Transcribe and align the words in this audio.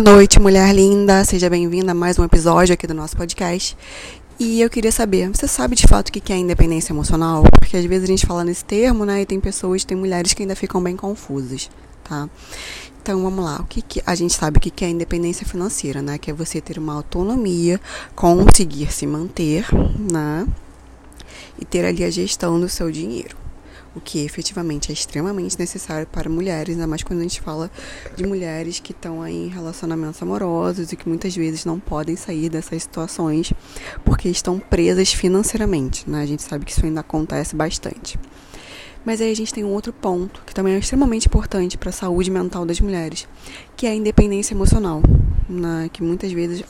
Boa 0.00 0.14
noite, 0.14 0.38
mulher 0.38 0.72
linda. 0.72 1.24
Seja 1.24 1.50
bem-vinda 1.50 1.90
a 1.90 1.94
mais 1.94 2.20
um 2.20 2.24
episódio 2.24 2.72
aqui 2.72 2.86
do 2.86 2.94
nosso 2.94 3.16
podcast. 3.16 3.76
E 4.38 4.60
eu 4.60 4.70
queria 4.70 4.92
saber, 4.92 5.28
você 5.28 5.48
sabe 5.48 5.74
de 5.74 5.88
fato 5.88 6.10
o 6.10 6.12
que 6.12 6.32
é 6.32 6.36
independência 6.36 6.92
emocional? 6.92 7.42
Porque 7.58 7.76
às 7.76 7.84
vezes 7.84 8.04
a 8.04 8.06
gente 8.06 8.24
fala 8.24 8.44
nesse 8.44 8.64
termo, 8.64 9.04
né? 9.04 9.22
E 9.22 9.26
tem 9.26 9.40
pessoas, 9.40 9.84
tem 9.84 9.96
mulheres 9.96 10.32
que 10.32 10.42
ainda 10.42 10.54
ficam 10.54 10.80
bem 10.80 10.94
confusas, 10.94 11.68
tá? 12.04 12.30
Então 13.02 13.20
vamos 13.20 13.44
lá, 13.44 13.56
o 13.60 13.64
que, 13.64 13.82
que 13.82 14.00
a 14.06 14.14
gente 14.14 14.34
sabe 14.34 14.58
o 14.58 14.60
que 14.60 14.84
é 14.84 14.88
independência 14.88 15.44
financeira, 15.44 16.00
né? 16.00 16.16
Que 16.16 16.30
é 16.30 16.34
você 16.34 16.60
ter 16.60 16.78
uma 16.78 16.94
autonomia, 16.94 17.80
conseguir 18.14 18.92
se 18.92 19.04
manter, 19.04 19.66
né? 20.12 20.46
E 21.60 21.64
ter 21.64 21.84
ali 21.84 22.04
a 22.04 22.10
gestão 22.10 22.60
do 22.60 22.68
seu 22.68 22.88
dinheiro 22.88 23.47
o 23.98 24.00
que 24.00 24.24
efetivamente 24.24 24.90
é 24.90 24.92
extremamente 24.92 25.58
necessário 25.58 26.06
para 26.06 26.30
mulheres, 26.30 26.74
ainda 26.74 26.86
mais 26.86 27.02
quando 27.02 27.20
a 27.20 27.22
gente 27.22 27.40
fala 27.40 27.70
de 28.16 28.24
mulheres 28.24 28.80
que 28.80 28.92
estão 28.92 29.26
em 29.26 29.48
relacionamentos 29.48 30.22
amorosos 30.22 30.92
e 30.92 30.96
que 30.96 31.08
muitas 31.08 31.34
vezes 31.36 31.64
não 31.64 31.78
podem 31.78 32.16
sair 32.16 32.48
dessas 32.48 32.82
situações 32.82 33.52
porque 34.04 34.28
estão 34.28 34.58
presas 34.58 35.12
financeiramente, 35.12 36.08
né? 36.08 36.22
A 36.22 36.26
gente 36.26 36.42
sabe 36.42 36.64
que 36.64 36.72
isso 36.72 36.84
ainda 36.84 37.00
acontece 37.00 37.54
bastante. 37.54 38.18
Mas 39.04 39.20
aí 39.20 39.30
a 39.30 39.36
gente 39.36 39.52
tem 39.52 39.64
um 39.64 39.72
outro 39.72 39.92
ponto 39.92 40.42
que 40.46 40.54
também 40.54 40.74
é 40.74 40.78
extremamente 40.78 41.26
importante 41.26 41.76
para 41.76 41.90
a 41.90 41.92
saúde 41.92 42.30
mental 42.30 42.64
das 42.64 42.80
mulheres, 42.80 43.28
que 43.76 43.86
é 43.86 43.90
a 43.90 43.94
independência 43.94 44.54
emocional, 44.54 45.02
né? 45.48 45.88
que 45.92 46.02
muitas 46.02 46.32
vezes, 46.32 46.62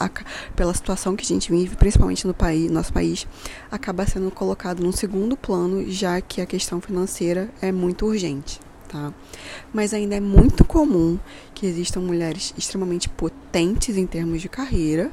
pela 0.55 0.73
situação 0.73 1.17
que 1.17 1.25
a 1.25 1.27
gente 1.27 1.51
vive, 1.51 1.77
principalmente 1.77 2.27
no 2.27 2.35
país, 2.35 2.71
nosso 2.71 2.93
país, 2.93 3.27
acaba 3.71 4.07
sendo 4.07 4.31
colocado 4.31 4.83
num 4.83 4.93
segundo 4.93 5.37
plano, 5.37 5.91
já 5.91 6.21
que 6.21 6.41
a 6.41 6.47
questão 6.47 6.81
financeira 6.81 7.51
é 7.61 7.73
muito 7.73 8.07
urgente. 8.07 8.61
Tá? 8.89 9.13
Mas 9.73 9.93
ainda 9.93 10.17
é 10.17 10.21
muito 10.21 10.65
comum 10.65 11.19
que 11.55 11.67
existam 11.67 12.01
mulheres 12.01 12.55
extremamente 12.57 13.09
potentes 13.09 13.97
em 13.97 14.07
termos 14.07 14.41
de 14.41 14.49
carreira, 14.49 15.11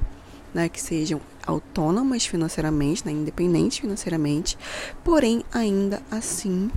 né, 0.54 0.70
que 0.70 0.82
sejam 0.82 1.20
autônomas 1.46 2.26
financeiramente, 2.26 3.05
né, 3.05 3.12
independentes 3.12 3.79
financeiramente, 3.79 4.57
porém 5.04 5.44
ainda 5.52 6.02
assim 6.10 6.72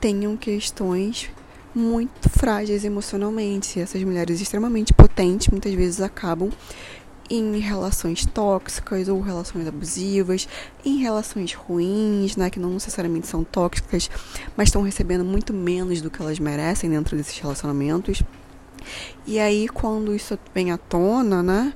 tenham 0.00 0.36
questões 0.36 1.28
muito 1.74 2.28
frágeis 2.30 2.84
emocionalmente. 2.84 3.80
Essas 3.80 4.02
mulheres 4.02 4.40
extremamente 4.40 4.92
potentes 4.92 5.09
muitas 5.50 5.74
vezes 5.74 6.00
acabam 6.00 6.50
em 7.30 7.58
relações 7.58 8.26
tóxicas 8.26 9.08
ou 9.08 9.20
relações 9.20 9.66
abusivas, 9.68 10.48
em 10.84 10.98
relações 10.98 11.54
ruins, 11.54 12.36
né, 12.36 12.50
que 12.50 12.58
não 12.58 12.70
necessariamente 12.70 13.28
são 13.28 13.44
tóxicas, 13.44 14.10
mas 14.56 14.68
estão 14.68 14.82
recebendo 14.82 15.24
muito 15.24 15.54
menos 15.54 16.02
do 16.02 16.10
que 16.10 16.20
elas 16.20 16.40
merecem 16.40 16.90
dentro 16.90 17.16
desses 17.16 17.38
relacionamentos. 17.38 18.22
E 19.26 19.38
aí, 19.38 19.68
quando 19.68 20.14
isso 20.14 20.36
vem 20.52 20.72
à 20.72 20.78
tona, 20.78 21.40
né, 21.40 21.72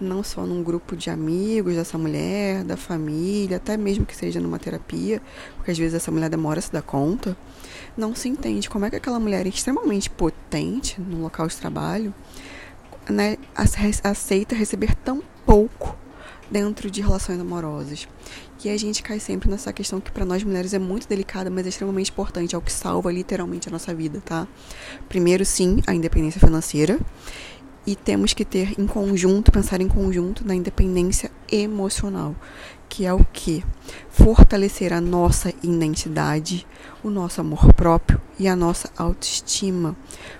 não 0.00 0.22
só 0.22 0.46
num 0.46 0.62
grupo 0.62 0.96
de 0.96 1.10
amigos 1.10 1.74
dessa 1.74 1.98
mulher, 1.98 2.64
da 2.64 2.76
família, 2.76 3.58
até 3.58 3.76
mesmo 3.76 4.06
que 4.06 4.16
seja 4.16 4.40
numa 4.40 4.58
terapia, 4.58 5.20
porque 5.56 5.70
às 5.70 5.78
vezes 5.78 5.94
essa 5.94 6.10
mulher 6.10 6.30
demora 6.30 6.58
a 6.58 6.62
se 6.62 6.72
dar 6.72 6.82
conta, 6.82 7.36
não 7.96 8.14
se 8.14 8.28
entende 8.28 8.68
como 8.68 8.84
é 8.84 8.90
que 8.90 8.96
aquela 8.96 9.18
mulher 9.18 9.44
é 9.44 9.48
extremamente 9.48 10.08
potente 10.08 11.00
no 11.00 11.22
local 11.22 11.46
de 11.48 11.56
trabalho, 11.56 12.14
né, 13.08 13.36
aceita 14.02 14.54
receber 14.54 14.94
tão 14.96 15.22
pouco 15.44 15.96
dentro 16.50 16.90
de 16.90 17.00
relações 17.00 17.40
amorosas. 17.40 18.08
E 18.64 18.68
a 18.68 18.76
gente 18.76 19.02
cai 19.02 19.20
sempre 19.20 19.48
nessa 19.48 19.72
questão 19.72 20.00
que 20.00 20.10
para 20.10 20.24
nós 20.24 20.42
mulheres 20.42 20.74
é 20.74 20.78
muito 20.78 21.06
delicada, 21.06 21.48
mas 21.48 21.66
é 21.66 21.68
extremamente 21.68 22.10
importante, 22.10 22.54
é 22.54 22.58
o 22.58 22.60
que 22.60 22.72
salva 22.72 23.12
literalmente 23.12 23.68
a 23.68 23.72
nossa 23.72 23.94
vida, 23.94 24.20
tá? 24.24 24.48
Primeiro, 25.08 25.44
sim, 25.44 25.80
a 25.86 25.94
independência 25.94 26.40
financeira 26.40 26.98
e 27.86 27.94
temos 27.94 28.34
que 28.34 28.44
ter 28.44 28.74
em 28.80 28.86
conjunto, 28.86 29.52
pensar 29.52 29.80
em 29.80 29.86
conjunto 29.86 30.44
na 30.44 30.54
independência 30.54 31.30
emocional, 31.50 32.34
que 32.88 33.04
é 33.06 33.12
o 33.12 33.24
que? 33.32 33.64
Fortalecer 34.08 34.92
a 34.92 35.00
nossa 35.00 35.52
identidade, 35.62 36.66
o 37.02 37.10
nosso 37.10 37.40
amor 37.40 37.72
próprio 37.72 38.20
e 38.38 38.48
a 38.48 38.56
nossa 38.56 38.90
autoestima. 38.96 39.96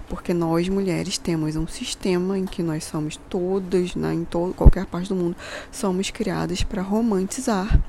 Porque 0.08 0.32
nós 0.32 0.68
mulheres 0.68 1.18
temos 1.18 1.56
um 1.56 1.66
sistema 1.66 2.38
em 2.38 2.44
que 2.44 2.62
nós 2.62 2.84
somos 2.84 3.18
todas, 3.28 3.94
né, 3.94 4.14
em 4.14 4.24
todo, 4.24 4.54
qualquer 4.54 4.86
parte 4.86 5.08
do 5.08 5.14
mundo, 5.14 5.36
somos 5.70 6.10
criadas 6.10 6.62
para 6.62 6.82
romantizar. 6.82 7.80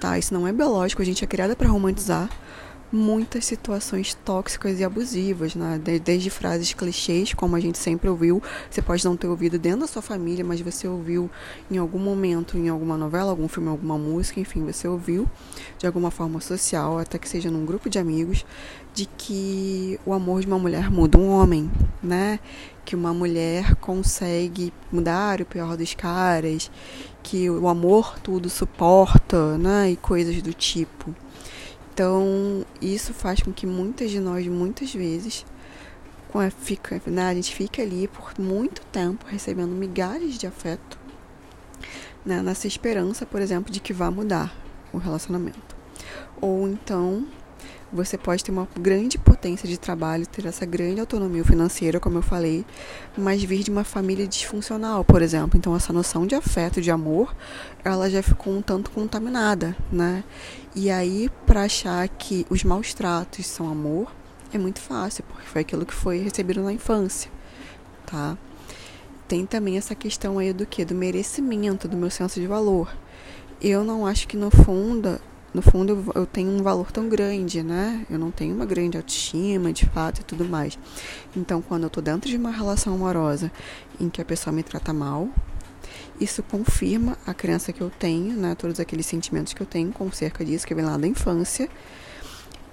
Tá? 0.00 0.18
Isso 0.18 0.32
não 0.32 0.46
é 0.46 0.52
biológico, 0.52 1.02
a 1.02 1.04
gente 1.04 1.24
é 1.24 1.26
criada 1.26 1.56
para 1.56 1.68
romantizar 1.68 2.30
muitas 2.90 3.44
situações 3.44 4.14
tóxicas 4.14 4.80
e 4.80 4.84
abusivas, 4.84 5.54
né? 5.54 5.80
Desde 6.02 6.30
frases 6.30 6.72
clichês, 6.72 7.34
como 7.34 7.54
a 7.54 7.60
gente 7.60 7.78
sempre 7.78 8.08
ouviu, 8.08 8.42
você 8.70 8.80
pode 8.80 9.04
não 9.04 9.16
ter 9.16 9.26
ouvido 9.26 9.58
dentro 9.58 9.80
da 9.80 9.86
sua 9.86 10.02
família, 10.02 10.44
mas 10.44 10.60
você 10.60 10.88
ouviu 10.88 11.30
em 11.70 11.76
algum 11.76 11.98
momento, 11.98 12.56
em 12.56 12.68
alguma 12.68 12.96
novela, 12.96 13.30
algum 13.30 13.48
filme, 13.48 13.68
alguma 13.68 13.98
música, 13.98 14.40
enfim, 14.40 14.64
você 14.64 14.88
ouviu 14.88 15.28
de 15.78 15.86
alguma 15.86 16.10
forma 16.10 16.40
social, 16.40 16.98
até 16.98 17.18
que 17.18 17.28
seja 17.28 17.50
num 17.50 17.66
grupo 17.66 17.90
de 17.90 17.98
amigos, 17.98 18.44
de 18.94 19.06
que 19.06 20.00
o 20.04 20.12
amor 20.12 20.40
de 20.40 20.46
uma 20.46 20.58
mulher 20.58 20.90
muda 20.90 21.18
um 21.18 21.30
homem, 21.30 21.70
né? 22.02 22.40
Que 22.84 22.96
uma 22.96 23.12
mulher 23.12 23.76
consegue 23.76 24.72
mudar 24.90 25.42
o 25.42 25.44
pior 25.44 25.76
dos 25.76 25.94
caras, 25.94 26.70
que 27.22 27.50
o 27.50 27.68
amor 27.68 28.18
tudo 28.20 28.48
suporta, 28.48 29.58
né? 29.58 29.90
E 29.90 29.96
coisas 29.96 30.40
do 30.40 30.54
tipo. 30.54 31.14
Então, 31.98 32.64
isso 32.80 33.12
faz 33.12 33.42
com 33.42 33.52
que 33.52 33.66
muitas 33.66 34.12
de 34.12 34.20
nós, 34.20 34.46
muitas 34.46 34.94
vezes, 34.94 35.44
fica, 36.60 37.02
né, 37.04 37.28
a 37.28 37.34
gente 37.34 37.52
fica 37.52 37.82
ali 37.82 38.06
por 38.06 38.38
muito 38.38 38.82
tempo 38.92 39.26
recebendo 39.26 39.72
migalhas 39.72 40.38
de 40.38 40.46
afeto, 40.46 40.96
né, 42.24 42.40
nessa 42.40 42.68
esperança, 42.68 43.26
por 43.26 43.42
exemplo, 43.42 43.72
de 43.72 43.80
que 43.80 43.92
vá 43.92 44.12
mudar 44.12 44.54
o 44.92 44.98
relacionamento. 44.98 45.74
Ou 46.40 46.68
então, 46.68 47.26
você 47.92 48.18
pode 48.18 48.44
ter 48.44 48.50
uma 48.50 48.68
grande 48.78 49.16
potência 49.16 49.68
de 49.68 49.78
trabalho, 49.78 50.26
ter 50.26 50.46
essa 50.46 50.66
grande 50.66 51.00
autonomia 51.00 51.44
financeira, 51.44 51.98
como 51.98 52.18
eu 52.18 52.22
falei, 52.22 52.64
mas 53.16 53.42
vir 53.42 53.62
de 53.62 53.70
uma 53.70 53.84
família 53.84 54.26
disfuncional, 54.26 55.04
por 55.04 55.22
exemplo. 55.22 55.58
Então, 55.58 55.74
essa 55.74 55.92
noção 55.92 56.26
de 56.26 56.34
afeto, 56.34 56.80
de 56.80 56.90
amor, 56.90 57.34
ela 57.84 58.10
já 58.10 58.22
ficou 58.22 58.52
um 58.52 58.62
tanto 58.62 58.90
contaminada, 58.90 59.76
né? 59.90 60.22
E 60.74 60.90
aí, 60.90 61.30
para 61.46 61.62
achar 61.62 62.06
que 62.08 62.46
os 62.50 62.62
maus 62.62 62.92
tratos 62.92 63.46
são 63.46 63.68
amor, 63.68 64.12
é 64.52 64.58
muito 64.58 64.80
fácil, 64.80 65.24
porque 65.24 65.46
foi 65.46 65.62
aquilo 65.62 65.86
que 65.86 65.94
foi 65.94 66.18
recebido 66.18 66.62
na 66.62 66.72
infância, 66.72 67.30
tá? 68.06 68.36
Tem 69.26 69.44
também 69.44 69.76
essa 69.76 69.94
questão 69.94 70.38
aí 70.38 70.52
do 70.54 70.64
que? 70.64 70.84
Do 70.84 70.94
merecimento, 70.94 71.86
do 71.86 71.96
meu 71.96 72.10
senso 72.10 72.40
de 72.40 72.46
valor. 72.46 72.90
Eu 73.60 73.84
não 73.84 74.06
acho 74.06 74.26
que 74.26 74.36
no 74.36 74.50
fundo 74.50 75.20
no 75.52 75.62
fundo 75.62 75.92
eu, 75.92 76.22
eu, 76.22 76.26
tenho 76.26 76.50
um 76.50 76.62
valor 76.62 76.92
tão 76.92 77.08
grande, 77.08 77.62
né? 77.62 78.06
Eu 78.10 78.18
não 78.18 78.30
tenho 78.30 78.54
uma 78.54 78.66
grande 78.66 78.96
autoestima, 78.96 79.72
de 79.72 79.86
fato, 79.86 80.20
e 80.20 80.24
tudo 80.24 80.44
mais. 80.44 80.78
Então, 81.36 81.62
quando 81.62 81.84
eu 81.84 81.90
tô 81.90 82.00
dentro 82.00 82.28
de 82.28 82.36
uma 82.36 82.50
relação 82.50 82.94
amorosa 82.94 83.50
em 83.98 84.08
que 84.08 84.20
a 84.20 84.24
pessoa 84.24 84.52
me 84.52 84.62
trata 84.62 84.92
mal, 84.92 85.28
isso 86.20 86.42
confirma 86.42 87.16
a 87.26 87.32
crença 87.32 87.72
que 87.72 87.80
eu 87.80 87.90
tenho, 87.90 88.36
né? 88.36 88.54
Todos 88.54 88.78
aqueles 88.78 89.06
sentimentos 89.06 89.52
que 89.52 89.62
eu 89.62 89.66
tenho 89.66 89.92
com 89.92 90.10
cerca 90.12 90.44
disso, 90.44 90.66
que 90.66 90.74
vem 90.74 90.84
lá 90.84 90.96
da 90.96 91.06
infância. 91.06 91.68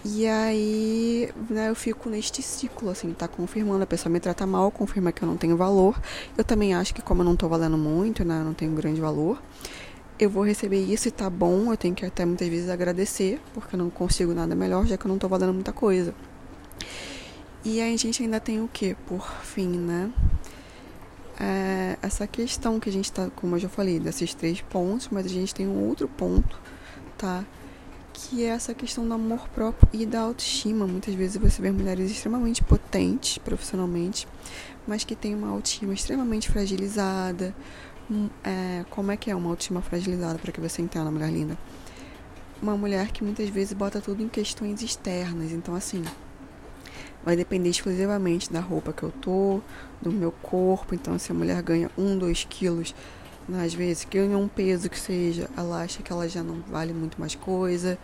E 0.07 0.27
aí, 0.27 1.31
né, 1.49 1.69
eu 1.69 1.75
fico 1.75 2.09
neste 2.11 2.39
ciclo, 2.43 2.91
assim, 2.91 3.11
tá 3.11 3.27
confirmando, 3.27 3.83
a 3.83 3.87
pessoa 3.87 4.11
me 4.11 4.19
trata 4.19 4.45
mal, 4.45 4.69
confirma 4.69 5.11
que 5.11 5.23
eu 5.23 5.27
não 5.27 5.35
tenho 5.35 5.57
valor. 5.57 5.99
Eu 6.37 6.43
também 6.43 6.75
acho 6.75 6.93
que 6.93 7.01
como 7.01 7.21
eu 7.21 7.25
não 7.25 7.35
tô 7.35 7.49
valendo 7.49 7.75
muito, 7.75 8.23
né, 8.23 8.39
eu 8.39 8.45
não 8.45 8.53
tenho 8.53 8.71
grande 8.73 9.01
valor, 9.01 9.41
eu 10.17 10.29
vou 10.29 10.43
receber 10.43 10.83
isso 10.83 11.07
e 11.07 11.11
tá 11.11 11.29
bom, 11.29 11.71
eu 11.71 11.77
tenho 11.77 11.93
que 11.93 12.05
até 12.05 12.25
muitas 12.25 12.47
vezes 12.47 12.69
agradecer, 12.69 13.41
porque 13.53 13.75
eu 13.75 13.79
não 13.79 13.89
consigo 13.89 14.33
nada 14.33 14.55
melhor, 14.55 14.85
já 14.85 14.97
que 14.97 15.05
eu 15.05 15.09
não 15.09 15.17
tô 15.17 15.27
valendo 15.27 15.53
muita 15.53 15.73
coisa. 15.73 16.13
E 17.63 17.81
aí 17.81 17.93
a 17.93 17.97
gente 17.97 18.23
ainda 18.23 18.39
tem 18.39 18.61
o 18.61 18.67
que, 18.67 18.95
por 19.07 19.27
fim, 19.43 19.67
né? 19.67 20.11
É 21.39 21.97
essa 22.01 22.25
questão 22.27 22.79
que 22.79 22.87
a 22.87 22.91
gente 22.91 23.11
tá, 23.11 23.29
como 23.35 23.55
eu 23.55 23.59
já 23.59 23.67
falei, 23.67 23.99
desses 23.99 24.33
três 24.33 24.61
pontos, 24.61 25.09
mas 25.11 25.25
a 25.25 25.29
gente 25.29 25.53
tem 25.53 25.67
um 25.67 25.87
outro 25.87 26.07
ponto, 26.07 26.59
tá? 27.17 27.43
Que 28.13 28.45
é 28.45 28.49
essa 28.49 28.73
questão 28.73 29.05
do 29.05 29.13
amor 29.13 29.49
próprio 29.49 29.89
e 29.91 30.05
da 30.05 30.21
autoestima. 30.21 30.87
Muitas 30.87 31.13
vezes 31.13 31.35
você 31.35 31.61
vê 31.61 31.71
mulheres 31.71 32.09
extremamente 32.09 32.63
potentes 32.63 33.37
profissionalmente, 33.39 34.27
mas 34.87 35.03
que 35.03 35.15
têm 35.15 35.35
uma 35.35 35.49
autoestima 35.49 35.93
extremamente 35.93 36.49
fragilizada, 36.49 37.53
é, 38.43 38.85
como 38.89 39.11
é 39.11 39.17
que 39.17 39.31
é 39.31 39.35
uma 39.35 39.49
autoestima 39.49 39.81
fragilizada 39.81 40.37
para 40.39 40.51
que 40.51 40.61
você 40.61 40.81
entenda, 40.81 41.09
mulher 41.09 41.31
linda? 41.31 41.57
Uma 42.61 42.77
mulher 42.77 43.11
que 43.11 43.23
muitas 43.23 43.49
vezes 43.49 43.73
bota 43.73 43.99
tudo 43.99 44.23
em 44.23 44.29
questões 44.29 44.81
externas. 44.81 45.51
Então, 45.51 45.75
assim, 45.75 46.03
vai 47.23 47.35
depender 47.35 47.69
exclusivamente 47.69 48.51
da 48.51 48.59
roupa 48.59 48.93
que 48.93 49.03
eu 49.03 49.11
tô, 49.11 49.61
do 50.01 50.11
meu 50.11 50.31
corpo. 50.31 50.93
Então, 50.93 51.17
se 51.17 51.31
a 51.31 51.35
mulher 51.35 51.61
ganha 51.61 51.89
um, 51.97 52.17
dois 52.17 52.45
quilos, 52.47 52.93
às 53.53 53.73
vezes 53.73 54.05
ganha 54.09 54.37
um 54.37 54.47
peso 54.47 54.89
que 54.89 54.99
seja, 54.99 55.49
ela 55.55 55.83
acha 55.83 56.01
que 56.01 56.11
ela 56.11 56.27
já 56.27 56.41
não 56.41 56.61
vale 56.61 56.93
muito 56.93 57.19
mais 57.19 57.35
coisa. 57.35 57.97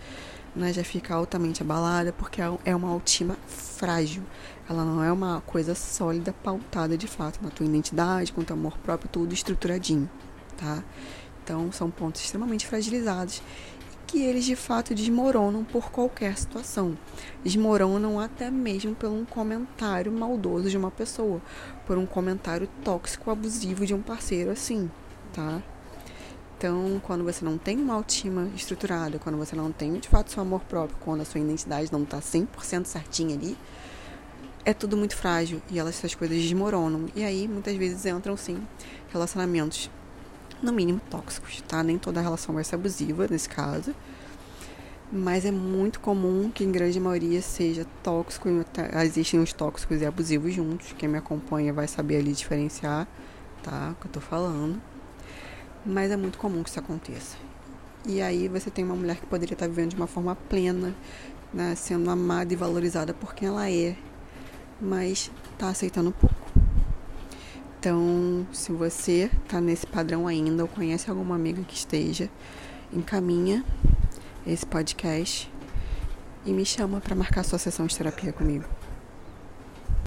né, 0.55 0.73
já 0.73 0.83
fica 0.83 1.15
altamente 1.15 1.61
abalada 1.61 2.11
porque 2.11 2.41
é, 2.41 2.51
é 2.65 2.75
uma 2.75 2.89
autoestima 2.89 3.37
frágil. 3.47 4.23
Ela 4.69 4.83
não 4.85 5.03
é 5.03 5.11
uma 5.11 5.41
coisa 5.41 5.73
sólida, 5.75 6.33
pautada 6.43 6.97
de 6.97 7.07
fato 7.07 7.39
na 7.41 7.49
tua 7.49 7.65
identidade, 7.65 8.31
com 8.31 8.43
teu 8.43 8.55
amor 8.55 8.77
próprio, 8.79 9.09
tudo 9.09 9.33
estruturadinho, 9.33 10.09
tá? 10.57 10.83
Então 11.43 11.71
são 11.71 11.89
pontos 11.89 12.21
extremamente 12.21 12.67
fragilizados 12.67 13.41
que 14.11 14.21
eles 14.21 14.43
de 14.43 14.57
fato 14.57 14.93
desmoronam 14.93 15.63
por 15.63 15.89
qualquer 15.89 16.37
situação. 16.37 16.97
Desmoronam 17.43 18.19
até 18.19 18.51
mesmo 18.51 18.93
por 18.93 19.09
um 19.09 19.23
comentário 19.23 20.11
maldoso 20.11 20.69
de 20.69 20.77
uma 20.77 20.91
pessoa, 20.91 21.41
por 21.87 21.97
um 21.97 22.05
comentário 22.05 22.67
tóxico, 22.83 23.31
abusivo 23.31 23.85
de 23.85 23.93
um 23.93 24.01
parceiro 24.01 24.51
assim, 24.51 24.91
tá? 25.33 25.61
Então, 26.57 27.01
quando 27.03 27.23
você 27.23 27.43
não 27.43 27.57
tem 27.57 27.77
uma 27.77 27.95
autoestima 27.95 28.47
estruturada, 28.55 29.17
quando 29.17 29.37
você 29.37 29.55
não 29.55 29.71
tem 29.71 29.93
de 29.93 30.07
fato 30.07 30.31
seu 30.31 30.43
amor 30.43 30.61
próprio, 30.61 30.95
quando 30.99 31.21
a 31.21 31.25
sua 31.25 31.41
identidade 31.41 31.91
não 31.91 32.03
está 32.03 32.19
100% 32.19 32.85
certinha 32.85 33.35
ali, 33.35 33.57
é 34.63 34.73
tudo 34.73 34.95
muito 34.95 35.15
frágil 35.15 35.59
e 35.71 35.79
elas, 35.79 35.95
essas 35.95 36.13
coisas 36.13 36.37
desmoronam. 36.37 37.07
E 37.15 37.23
aí, 37.23 37.47
muitas 37.47 37.75
vezes 37.75 38.05
entram 38.05 38.37
sim 38.37 38.61
relacionamentos 39.11 39.89
no 40.61 40.71
mínimo 40.71 41.01
tóxicos, 41.09 41.61
tá? 41.67 41.81
Nem 41.81 41.97
toda 41.97 42.21
relação 42.21 42.53
vai 42.53 42.63
ser 42.63 42.75
abusiva 42.75 43.27
nesse 43.27 43.49
caso. 43.49 43.95
Mas 45.11 45.43
é 45.45 45.51
muito 45.51 45.99
comum 45.99 46.49
que 46.49 46.63
em 46.63 46.71
grande 46.71 46.99
maioria 46.99 47.41
seja 47.41 47.85
tóxico, 48.01 48.47
existem 49.03 49.39
os 49.39 49.51
tóxicos 49.51 49.99
e 49.99 50.05
abusivos 50.05 50.53
juntos. 50.53 50.93
Quem 50.97 51.09
me 51.09 51.17
acompanha 51.17 51.73
vai 51.73 51.87
saber 51.87 52.17
ali 52.17 52.31
diferenciar, 52.31 53.07
tá? 53.63 53.91
O 53.91 53.95
que 54.01 54.07
eu 54.07 54.11
tô 54.11 54.21
falando. 54.21 54.79
Mas 55.85 56.11
é 56.11 56.17
muito 56.17 56.37
comum 56.37 56.63
que 56.63 56.69
isso 56.69 56.79
aconteça. 56.79 57.37
E 58.05 58.21
aí 58.21 58.47
você 58.47 58.69
tem 58.69 58.83
uma 58.83 58.95
mulher 58.95 59.17
que 59.17 59.25
poderia 59.25 59.53
estar 59.53 59.67
vivendo 59.67 59.91
de 59.91 59.95
uma 59.95 60.07
forma 60.07 60.35
plena, 60.35 60.93
né? 61.53 61.75
sendo 61.75 62.09
amada 62.09 62.51
e 62.51 62.55
valorizada 62.55 63.13
por 63.13 63.33
quem 63.35 63.47
ela 63.47 63.69
é, 63.69 63.95
mas 64.79 65.31
tá 65.57 65.69
aceitando 65.69 66.11
pouco. 66.11 66.35
Então, 67.79 68.45
se 68.53 68.71
você 68.71 69.29
tá 69.47 69.59
nesse 69.59 69.87
padrão 69.87 70.27
ainda 70.27 70.63
ou 70.63 70.69
conhece 70.69 71.09
alguma 71.09 71.35
amiga 71.35 71.63
que 71.63 71.75
esteja, 71.75 72.29
encaminha 72.93 73.63
esse 74.45 74.65
podcast 74.65 75.51
e 76.45 76.51
me 76.51 76.65
chama 76.65 76.99
para 76.99 77.15
marcar 77.15 77.43
sua 77.43 77.59
sessão 77.59 77.85
de 77.85 77.97
terapia 77.97 78.33
comigo. 78.33 78.65